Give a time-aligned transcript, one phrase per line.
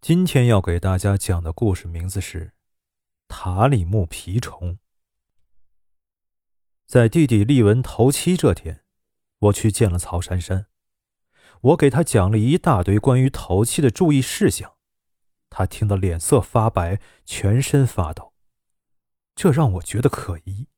[0.00, 2.46] 今天要给大家讲的故事名字是
[3.26, 4.74] 《塔里木蜱虫》。
[6.86, 8.84] 在弟弟丽文头七这天，
[9.40, 10.66] 我去见了曹珊珊，
[11.60, 14.76] 我给他讲了一大堆关于头七的注意事项，
[15.50, 18.32] 他听得脸色发白，全身发抖，
[19.34, 20.68] 这让我觉得可疑。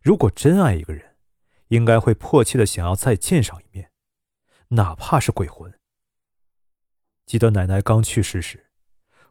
[0.00, 1.16] 如果真爱一个人，
[1.68, 3.90] 应该会迫切的想要再见上一面，
[4.68, 5.76] 哪怕是鬼魂。
[7.24, 8.66] 记得奶奶刚去世时，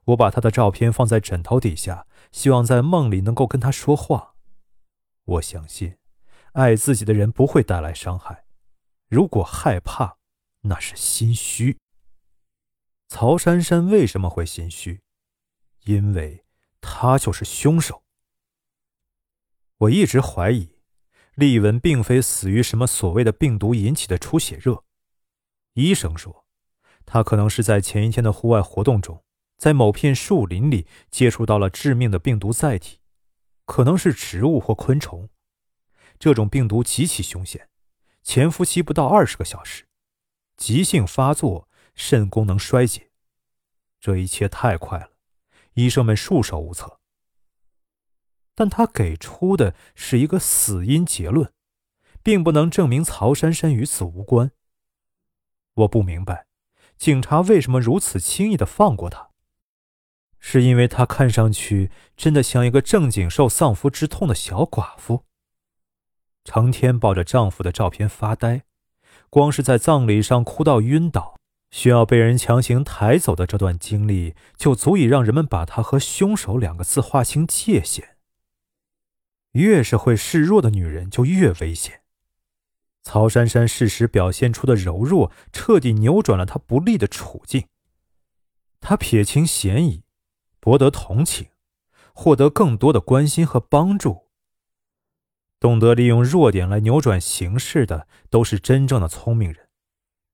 [0.06, 4.36] 我把她的照片放在枕头底下，希望在梦里能够跟她说话。
[5.26, 5.98] 我相信，
[6.54, 8.46] 爱自己的人不会带来伤害。
[9.08, 10.18] 如果害怕，
[10.62, 11.78] 那是心虚。
[13.08, 15.02] 曹珊珊为什么会心虚？
[15.84, 16.46] 因为
[16.80, 18.04] 她就是凶手。
[19.78, 20.78] 我一直怀疑，
[21.36, 24.84] 丽文并非死于什么所谓的病毒引起的出血热。
[25.74, 26.46] 医生说。
[27.14, 29.22] 他可能是在前一天的户外活动中，
[29.58, 33.00] 在某片树林里接触到了致命的病毒载体，
[33.66, 35.28] 可能是植物或昆虫。
[36.18, 37.68] 这种病毒极其凶险，
[38.24, 39.88] 潜伏期不到二十个小时，
[40.56, 43.12] 急性发作，肾功能衰竭。
[44.00, 45.10] 这一切太快了，
[45.74, 47.02] 医生们束手无策。
[48.56, 51.52] 但他给出的是一个死因结论，
[52.24, 54.52] 并不能证明曹珊珊与此无关。
[55.74, 56.48] 我不明白。
[57.02, 59.32] 警察为什么如此轻易的放过他？
[60.38, 65.26] 是因为他看上去真的像一个正经受丧夫之痛的小寡妇，
[66.44, 68.66] 成天抱着丈夫的照片发呆，
[69.32, 71.40] 光是在葬礼上哭到晕倒，
[71.72, 78.18] 需要被人强行抬走的这段经历，就足以让人们把他和凶手两个字划清界限。
[79.54, 82.01] 越是会示弱的女人，就越危险。
[83.04, 87.68] 曹珊珊适时表现出的柔弱，彻底扭转了她不利的处境。
[88.80, 90.04] 她撇清嫌疑，
[90.60, 91.48] 博得同情，
[92.14, 94.28] 获得更多的关心和帮助。
[95.60, 99.68] 懂得利用弱点来扭转形势的，都是真正的聪明人，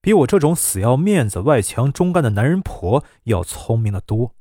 [0.02, 4.36] 比我这种死要面子、外强中干的男人婆要聪明的多。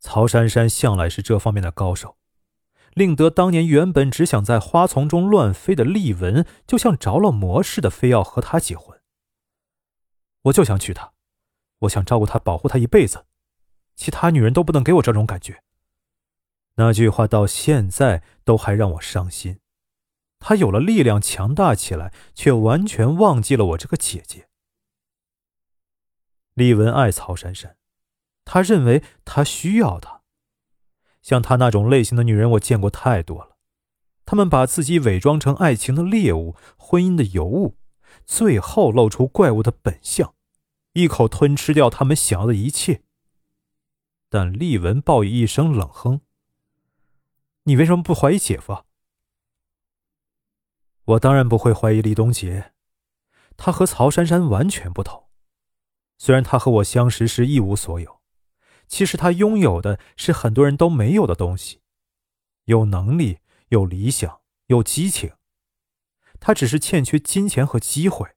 [0.00, 2.16] 曹珊珊向来是这方面的高手。
[2.96, 8.98] 令得当年原本只想在花丛中乱飞的丽文，就像着了魔似的，非要和他结婚。
[10.44, 11.12] 我就想娶她，
[11.80, 13.26] 我想照顾她，保护她一辈子，
[13.96, 15.62] 其他女人都不能给我这种感觉。
[16.76, 19.60] 那句话到现在都还让我伤心。
[20.38, 24.48] 她有了力量，强大起来，却完全忘记了我这个姐姐。
[26.54, 27.76] 丽文爱曹珊珊，
[28.46, 30.15] 他认为她需要她。
[31.26, 33.56] 像她那种类型的女人，我见过太多了。
[34.24, 37.76] 她们把自己伪装成爱情的猎物、婚姻的尤物，
[38.24, 40.36] 最后露出怪物的本相，
[40.92, 43.02] 一口吞吃掉他们想要的一切。
[44.28, 46.20] 但丽文报以一声冷哼
[47.64, 48.84] ：“你为什么不怀疑姐夫？”
[51.06, 52.72] 我当然不会怀疑李东杰，
[53.56, 55.24] 他和曹珊珊完全不同。
[56.18, 58.20] 虽然他和我相识时一无所有。
[58.88, 61.82] 其实他拥有的是很多人都没有的东西，
[62.64, 63.38] 有能力，
[63.68, 65.32] 有理想，有激情。
[66.38, 68.30] 他只是欠缺金钱和机会。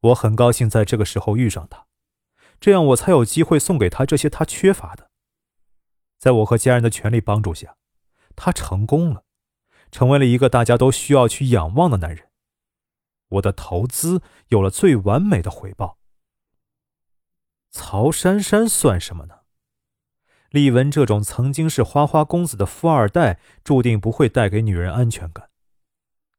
[0.00, 1.86] 我很高兴在这个时候遇上他，
[2.60, 5.10] 这样我才有机会送给他这些他缺乏的。
[6.18, 7.76] 在我和家人的全力帮助下，
[8.34, 9.24] 他成功了，
[9.90, 12.30] 成为了一个大家都需要去仰望的男人。
[13.28, 15.98] 我的投资有了最完美的回报。
[17.78, 19.40] 曹珊珊算什么呢？
[20.48, 25.50] 丽文这种曾经是花花公子的富二代，注定不会带给女人安全感。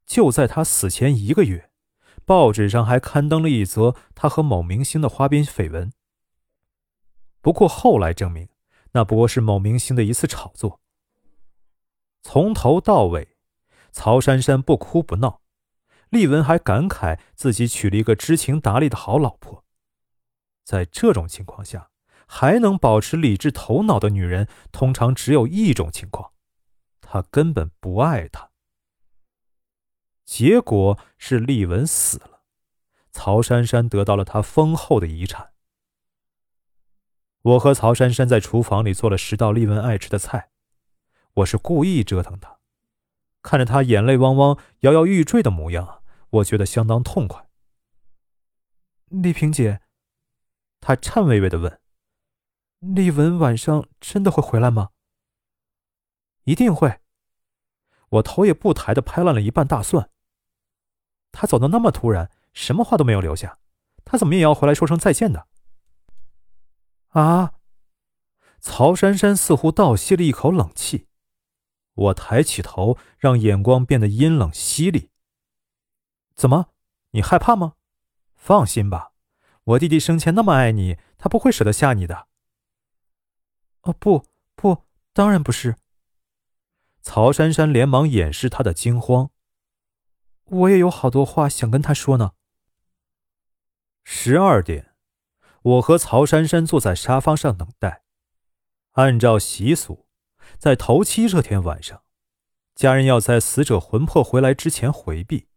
[0.04, 1.70] 就在他死前一个月，
[2.24, 5.92] 报纸上还刊登了一则他和某明星的花边绯闻。
[7.40, 8.48] 不过后来证明，
[8.90, 10.80] 那不过是某明星的一次炒作。
[12.24, 13.36] 从头到尾，
[13.92, 15.40] 曹珊珊不哭不闹，
[16.10, 19.64] 丽文还感慨自己娶了一个知情达理的好老婆。
[20.68, 21.88] 在这种情况下，
[22.26, 26.32] 还能保持理智头脑的女人，通常只有一种情况：
[27.00, 28.50] 她根本不爱他。
[30.26, 32.42] 结果是丽文死了，
[33.10, 35.54] 曹珊珊得到了她丰厚的遗产。
[37.40, 40.50] 我和曹珊珊在厨房里做了十道丽文爱吃的菜，
[41.36, 42.58] 我是故意折腾她，
[43.40, 47.48] 看着她眼泪汪汪、摇摇欲坠的模样，我觉得相当痛快。
[49.06, 49.80] 丽萍姐。
[50.88, 51.82] 他颤巍巍的问
[52.80, 54.88] ：“丽文晚上真的会回来吗
[56.44, 57.00] ？”“一定会。”
[58.08, 60.08] 我头也不抬的拍烂了一半大蒜。
[61.30, 63.58] 他走的那么突然，什么话都没有留下，
[64.02, 65.46] 他怎么也要回来说声再见的。
[67.08, 67.52] 啊！
[68.58, 71.06] 曹珊珊似乎倒吸了一口冷气。
[71.92, 75.10] 我抬起头，让眼光变得阴冷犀利。
[76.34, 76.70] 怎么，
[77.10, 77.74] 你害怕吗？
[78.34, 79.12] 放心吧，
[79.68, 82.28] 我弟弟生前那么爱你，他不会舍得下你的。
[83.82, 84.24] 哦，不，
[84.54, 85.76] 不，当然不是。
[87.02, 89.30] 曹珊珊连忙掩饰她的惊慌。
[90.44, 92.32] 我也有好多话想跟他说呢。
[94.04, 94.94] 十二点，
[95.60, 98.04] 我和曹珊珊坐在沙发上等待。
[98.92, 100.06] 按照习俗，
[100.56, 102.02] 在头七这天晚上，
[102.74, 105.48] 家人要在死者魂魄回来之前回避，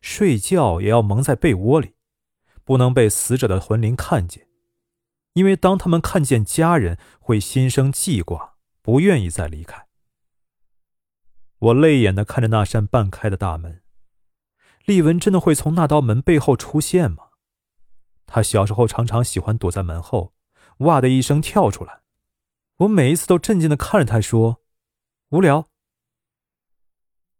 [0.00, 1.96] 睡觉也要蒙在被窝里，
[2.64, 4.48] 不能被死者的魂灵看见，
[5.34, 9.88] 因为当他们看见家人，会心生记挂，不愿意再离开。
[11.58, 13.82] 我泪眼的看着那扇半开的大门。
[14.84, 17.28] 丽文真的会从那道门背后出现吗？
[18.26, 20.34] 他小时候常常喜欢躲在门后，
[20.78, 22.02] 哇的一声跳出来。
[22.78, 24.62] 我每一次都震惊的看着他，说
[25.30, 25.68] ：“无聊。”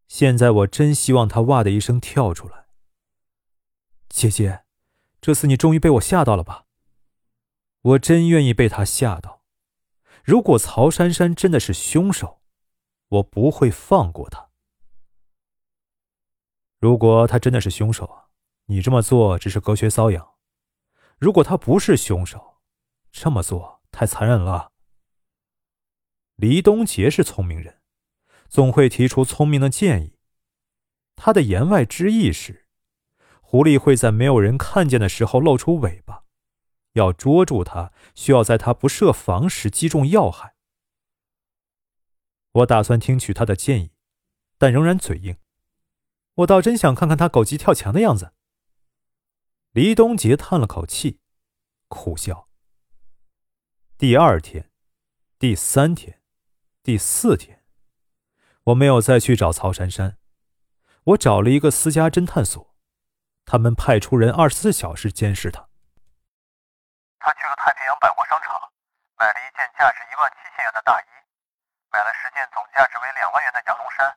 [0.07, 2.67] 现在我真希望他哇的一声跳出来。
[4.09, 4.65] 姐姐，
[5.23, 6.67] 这次你终于被我吓到了吧？
[7.81, 9.45] 我真愿意被他吓到。
[10.25, 12.43] 如果曹珊珊真的是凶手，
[13.07, 14.51] 我不会放过他。
[16.81, 18.31] 如果他真的是凶手，
[18.67, 20.35] 你这么做只是隔靴搔痒；
[21.19, 22.61] 如果他不是凶手，
[23.13, 24.73] 这么做太残忍了。
[26.35, 27.81] 李东杰是聪明人，
[28.49, 30.19] 总会提出聪明的建议。
[31.15, 32.62] 他的言外之意是，
[33.53, 36.25] 狐狸会在没有人看见的时候露出尾巴，
[36.93, 40.55] 要捉住它，需要在它不设防时击中要害。
[42.53, 43.91] 我打算听取他的建议，
[44.57, 45.37] 但仍然嘴硬。
[46.37, 48.33] 我倒真想看看他狗急跳墙的样子。
[49.73, 51.21] 黎东杰叹了口气，
[51.89, 52.49] 苦笑。
[53.99, 54.71] 第二天、
[55.39, 56.23] 第三天、
[56.83, 57.63] 第四天，
[58.65, 60.17] 我没有再去找曹珊珊，
[61.05, 62.72] 我找了一个私家侦探所，
[63.45, 65.69] 他们派出人二十四小时监视他。
[67.19, 68.73] 他去了太平洋百货商场，
[69.17, 71.07] 买了一件价值一万七千元的大衣，
[71.93, 74.17] 买了十件总价值为两万元的羊绒衫。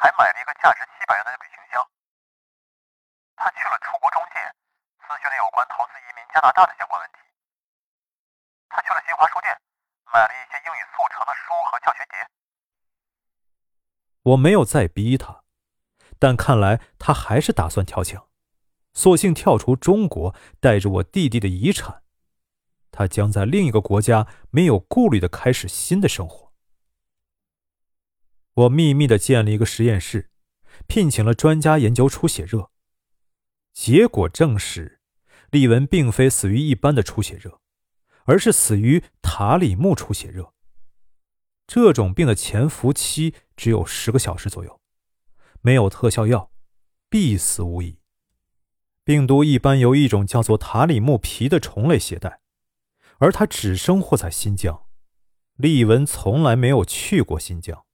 [0.00, 1.86] 还买了一个价值七百元的旅行箱。
[3.36, 4.40] 他去了出国中介，
[5.04, 7.18] 咨询了有关投资移民加拿大的相关问题。
[8.70, 9.52] 他去了新华书店，
[10.08, 12.16] 买了一些英语速成的书和教学碟。
[14.22, 15.44] 我没有再逼他，
[16.18, 18.29] 但看来他还是打算跳墙，
[18.92, 22.02] 索性跳出中国，带着我弟弟的遗产。
[22.90, 26.52] 他将在另一个国家没有顾虑的开始新的生活。
[28.54, 30.30] 我秘密的建了一个实验室，
[30.88, 32.70] 聘请了专家研究出血热。
[33.72, 35.00] 结果证实，
[35.50, 37.60] 丽文并非死于一般的出血热，
[38.24, 40.52] 而是死于塔里木出血热。
[41.68, 44.80] 这种病的潜伏期只有十个小时左右，
[45.60, 46.50] 没有特效药，
[47.08, 47.99] 必死无疑。
[49.10, 52.38] 病毒一般由一种叫做塔里木皮的虫类携带，
[53.18, 54.84] 而它只生活在新疆。
[55.56, 57.84] 丽文从来没有去过新疆。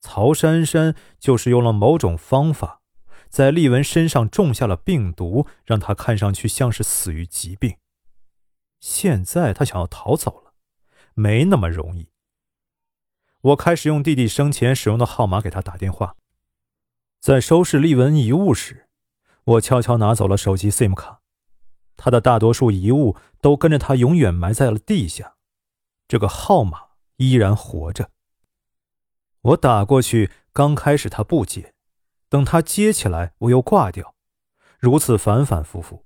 [0.00, 2.82] 曹珊珊就是用了某种方法，
[3.28, 7.76] 在丽文身上种下了病毒，让她看上去像是死于疾病。
[8.80, 10.54] 现在她想要逃走了，
[11.14, 12.08] 没那么容易。
[13.40, 16.16] 我开始用弟弟生前使用的号码给他打电话。
[17.20, 18.85] 在收拾丽文遗物时，
[19.46, 21.20] 我悄悄拿走了手机 SIM 卡，
[21.96, 25.36] 他的大多数遗物都跟着他永远埋在了地下，
[26.08, 26.88] 这个号码
[27.18, 28.10] 依然活着。
[29.42, 31.74] 我打过去，刚开始他不接，
[32.28, 34.16] 等他接起来，我又挂掉，
[34.80, 36.04] 如此反反复复。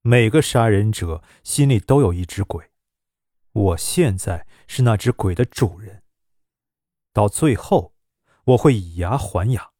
[0.00, 2.72] 每个杀人者心里都有一只鬼，
[3.52, 6.02] 我现在是那只鬼的主人。
[7.12, 7.94] 到最后，
[8.46, 9.71] 我会以牙还牙。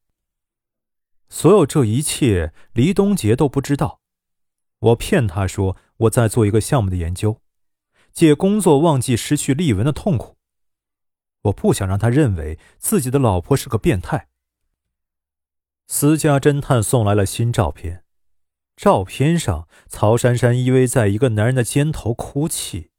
[1.33, 4.01] 所有这一切，黎东杰都不知道。
[4.77, 7.41] 我骗他说我在做一个项目的研究，
[8.11, 10.37] 借工作忘记失去丽文的痛苦。
[11.45, 14.29] 我不想让他认为自己的老婆是个变态。
[15.87, 18.03] 私家侦探送来了新照片，
[18.75, 22.91] 照片上曹珊珊依偎在一个男人的肩头哭泣。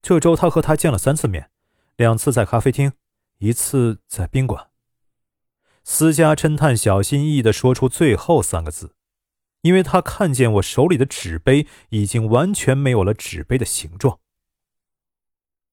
[0.00, 1.50] 这周他和他见了三次面，
[1.96, 2.94] 两次在咖啡厅，
[3.40, 4.67] 一次在宾馆。
[5.90, 8.94] 私家侦探小心翼翼地说出最后三个字，
[9.62, 14.20] 因为他看见我手里的纸杯已经完全没有了纸杯的形状。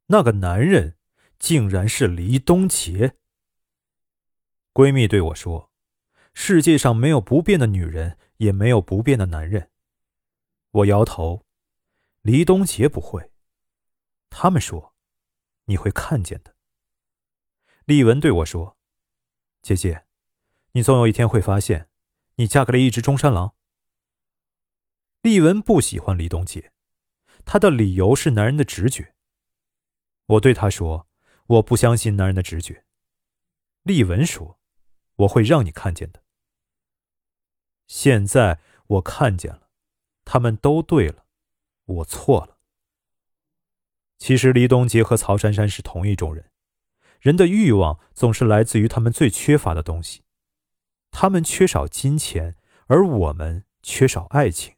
[0.07, 0.95] 那个男人。
[1.38, 3.17] 竟然是黎东杰。
[4.74, 5.69] 闺蜜对我说
[6.34, 9.69] ：“世界上没有不变的女人，也没有不变的男人。”
[10.72, 11.45] 我摇头。
[12.22, 13.31] 黎东杰不会。
[14.29, 14.95] 他们说，
[15.65, 16.55] 你会看见的。
[17.84, 18.77] 丽文对我说
[19.62, 20.04] ：“姐姐，
[20.75, 21.88] 你总有一天会发现，
[22.36, 23.55] 你嫁给了一只中山狼。”
[25.24, 26.74] 丽文不喜欢李东杰，
[27.46, 29.15] 他的理由是男人的直觉。
[30.25, 31.08] 我对他说
[31.48, 32.84] ：“我不相信男人的直觉。”
[33.84, 34.60] 丽文说
[35.15, 36.22] ：“我会让你看见的。”
[37.88, 39.70] 现在我看见了，
[40.25, 41.25] 他们都对了，
[41.86, 42.60] 我错了。
[44.17, 46.51] 其实李东杰和曹珊珊是同一种人，
[47.22, 50.25] 人的欲望总是来自于他们最缺乏的东西，
[51.17, 52.57] 他们缺少金钱，
[52.88, 54.75] 而我们缺少爱情。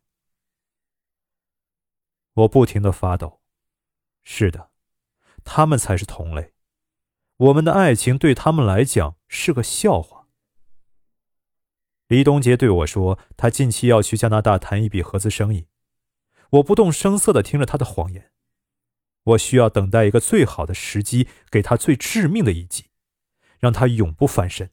[2.36, 3.42] 我不停的发抖，
[4.24, 4.70] 是的，
[5.44, 6.54] 他们才是同类，
[7.38, 10.28] 我们的爱情对他们来讲是个笑话。
[12.08, 15.68] 李东杰对我说：“他近期要去加拿大谈一笔合资生意。”
[16.52, 18.32] 我不动声色的听着他的谎言。
[19.24, 22.92] 我需要等待一个最好的时机，给他最致命的一击，
[23.58, 24.72] 让他永不翻身。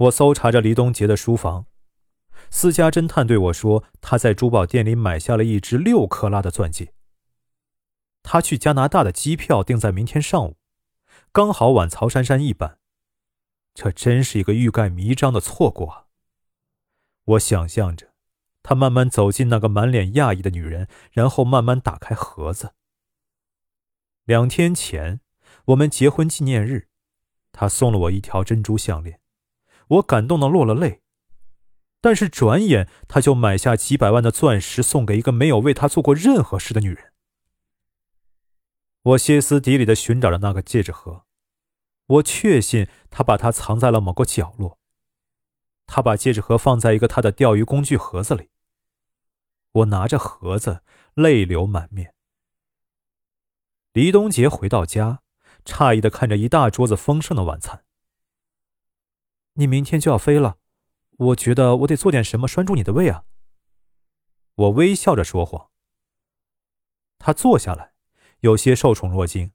[0.00, 1.66] 我搜查着黎东杰的书房，
[2.48, 6.94] 私家侦探对我说：“他在珠宝店里买下了一只六克拉的钻戒。”
[8.22, 10.56] 他去加拿大的机票定在明天上午，
[11.32, 12.78] 刚好晚曹珊珊一班。
[13.74, 16.06] 这真是一个欲盖弥彰的错过啊！
[17.24, 18.14] 我想象着，
[18.62, 22.72] 他慢慢走进那个满脸讶异的女人，然后慢慢打开盒子。
[24.24, 25.20] 两天前，
[25.66, 26.88] 我们结婚纪念日，
[27.52, 29.20] 他送了我一条珍珠项链，
[29.90, 31.02] 我感动的落了泪。
[32.00, 37.12] 但是转眼，他就买下几百万的钻石，送给一个没有为他做过任何事的女人。
[39.02, 41.24] 我歇斯底里的寻找着那个戒指盒。
[42.06, 44.78] 我确信他把它藏在了某个角落。
[45.86, 48.48] 他把戒指盒放在一个他的钓鱼工具盒子里。
[49.72, 50.82] 我拿着盒子，
[51.14, 52.14] 泪流满面。
[53.92, 55.20] 李东杰回到家，
[55.64, 57.84] 诧异的看着一大桌子丰盛的晚餐。
[59.60, 60.56] 你明天就要飞了，
[61.18, 63.26] 我觉得我得做点什么拴住你的胃啊。
[64.54, 65.70] 我微笑着说谎。
[67.18, 67.92] 他坐下来，
[68.38, 69.52] 有些受宠若惊。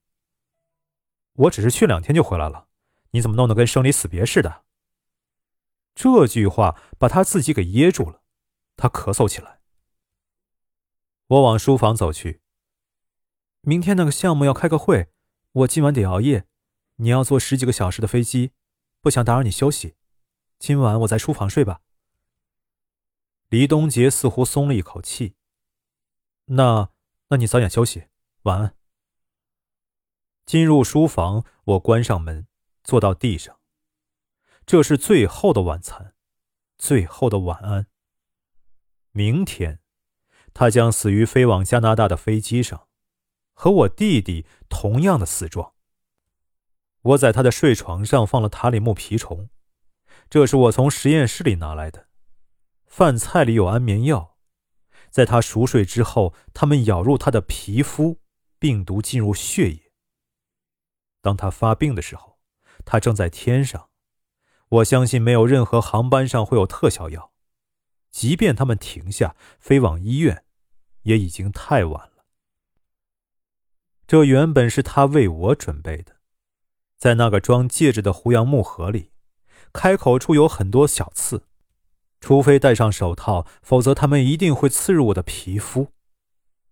[1.33, 2.67] 我只是去两天就回来了，
[3.11, 4.63] 你怎么弄得跟生离死别似的？
[5.95, 8.21] 这句话把他自己给噎住了，
[8.77, 9.61] 他咳嗽起来。
[11.25, 12.41] 我往书房走去。
[13.61, 15.09] 明天那个项目要开个会，
[15.51, 16.45] 我今晚得熬夜，
[16.97, 18.51] 你要坐十几个小时的飞机，
[19.05, 19.93] 不想打扰你休息，
[20.57, 21.81] 今晚我在书房睡吧。
[23.49, 25.35] 李东杰似乎松了一口气。
[26.45, 26.89] 那，
[27.27, 28.07] 那你早点休息，
[28.45, 28.75] 晚安。
[30.47, 32.47] 进入书房，我关上门，
[32.83, 33.59] 坐到地上。
[34.65, 36.15] 这是最后的晚餐，
[36.79, 37.85] 最后的晚安。
[39.11, 39.81] 明天，
[40.51, 42.87] 他将死于飞往加拿大的飞机上，
[43.53, 45.74] 和我弟弟同样的死状。
[47.05, 49.49] 我在他的睡床上放了塔里木蜱虫，
[50.27, 52.07] 这是我从实验室里拿来的。
[52.87, 54.37] 饭菜里有安眠药，
[55.11, 58.21] 在他熟睡之后，他们咬入他的皮肤，
[58.57, 59.91] 病毒进入血液。
[61.21, 62.39] 当他发病的时候，
[62.83, 63.89] 他正在天上。
[64.69, 67.33] 我相信没有任何航班上会有特效药，
[68.09, 70.43] 即便他们停下飞往医院，
[71.03, 72.25] 也已经太晚了。
[74.07, 76.14] 这原本是他为我准备的，
[76.97, 79.11] 在那个装戒指的胡杨木盒里，
[79.73, 81.45] 开口处有很多小刺，
[82.19, 85.91] 除非戴上手套，否则他们一定会刺入我的皮肤，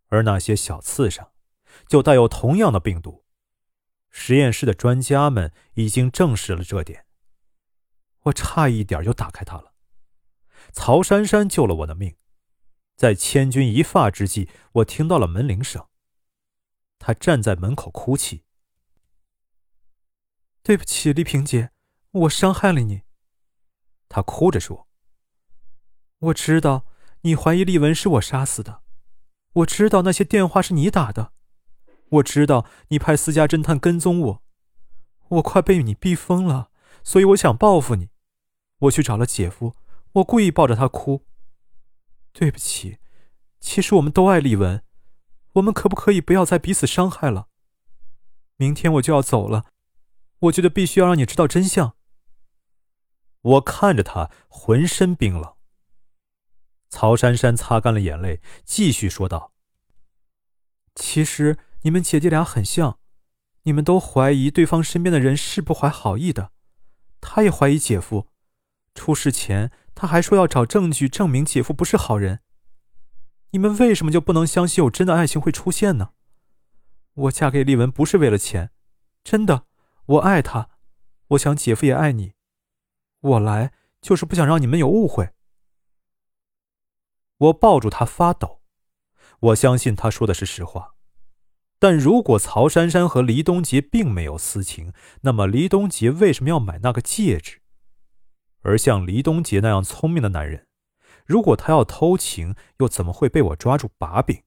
[0.07, 1.31] 而那些小刺上，
[1.87, 3.23] 就带有同样的病毒。
[4.09, 7.05] 实验室的专家们已经证实了这点。
[8.23, 9.73] 我差一点就打开它了。
[10.71, 12.15] 曹珊珊救了我的命，
[12.95, 15.85] 在千钧一发之际，我听到了门铃声。
[16.99, 18.43] 她站在门口哭泣
[20.63, 21.71] ：“对不起，丽萍姐，
[22.11, 23.01] 我伤害了你。”
[24.09, 24.87] 她哭着说
[26.19, 26.85] ：“我知道
[27.21, 28.81] 你怀疑丽文是我杀死的，
[29.53, 31.33] 我知道那些电话是你打的。”
[32.13, 34.43] 我知道你派私家侦探跟踪我，
[35.29, 36.69] 我快被你逼疯了，
[37.03, 38.09] 所以我想报复你。
[38.79, 39.75] 我去找了姐夫，
[40.13, 41.25] 我故意抱着他哭。
[42.31, 42.99] 对不起，
[43.59, 44.83] 其实我们都爱丽文，
[45.53, 47.47] 我们可不可以不要再彼此伤害了？
[48.57, 49.65] 明天我就要走了，
[50.43, 51.95] 我觉得必须要让你知道真相。
[53.41, 55.55] 我看着他，浑身冰冷。
[56.89, 59.53] 曹珊珊擦干了眼泪，继续说道
[60.95, 62.97] ：“其实。”你们姐弟俩很像，
[63.63, 66.53] 你们都怀疑对方身边的人是不怀好意的。
[67.19, 68.29] 他也怀疑姐夫，
[68.95, 72.39] 出事前他还说要找证据证明姐夫不是好人。
[73.49, 76.11] 你们为什么就不能相信有真的爱情会出现呢？
[77.15, 78.71] 我嫁给丽文不是为了钱，
[79.25, 79.65] 真的，
[80.05, 80.69] 我爱他，
[81.29, 82.33] 我想姐夫也爱你，
[83.21, 85.29] 我来就是不想让你们有误会。
[87.37, 88.61] 我抱住他发抖，
[89.39, 90.95] 我相信他说的是实话。
[91.79, 97.61] 但如果曹珊珊和黎东杰并没有私情，那么黎东杰为什么要买那个戒指？
[98.61, 100.67] 而像黎东杰那样聪明的男人，
[101.25, 104.43] 如果他要偷情，又怎么会被我抓住把柄？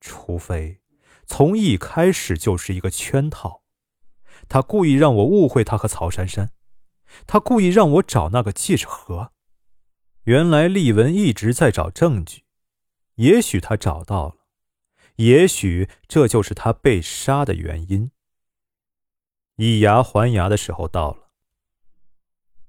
[0.00, 0.80] 除非
[1.26, 3.61] 从一开始就是一个圈套，
[4.52, 6.50] 他故意让我误会他和曹珊珊，
[7.26, 9.32] 他故意让我找那个戒指盒。
[10.24, 12.42] 原来丽文一直在找证据，
[13.14, 14.36] 也许他找到了。
[15.16, 18.10] 也许这就是他被杀的原因。
[19.56, 21.30] 以牙还牙的时候到了。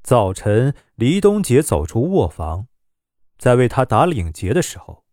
[0.02, 2.70] 早晨，黎东杰走出卧房，
[3.38, 5.04] 在为他打领结的时候，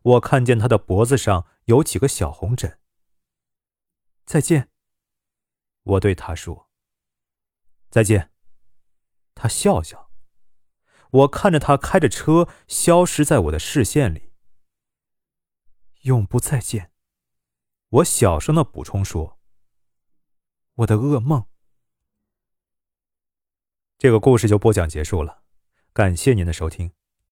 [0.00, 2.78] 我看见他的脖子上有几个小红疹。
[4.24, 4.70] 再见，
[5.86, 6.70] 我对他说。
[7.90, 8.30] 再见。
[9.34, 10.10] 他笑笑。
[11.10, 14.32] 我看着他开着车消失在我的视线里。
[16.02, 16.92] 永不再见，
[17.88, 19.40] 我小声的补充说
[20.74, 21.46] ：“我的噩梦。”
[23.98, 25.42] 这个故事就播讲结束了，
[25.92, 26.92] 感谢您的收听。